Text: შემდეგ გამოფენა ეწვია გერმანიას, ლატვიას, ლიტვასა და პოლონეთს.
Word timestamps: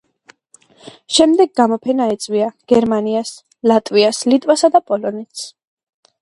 შემდეგ 1.17 1.51
გამოფენა 1.59 2.07
ეწვია 2.13 2.47
გერმანიას, 2.73 3.35
ლატვიას, 3.73 4.23
ლიტვასა 4.35 4.73
და 4.79 4.83
პოლონეთს. 4.89 5.47